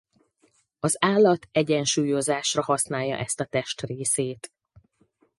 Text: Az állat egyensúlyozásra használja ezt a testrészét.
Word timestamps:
Az 0.79 0.95
állat 0.99 1.47
egyensúlyozásra 1.51 2.63
használja 2.63 3.17
ezt 3.17 3.39
a 3.39 3.45
testrészét. 3.45 4.51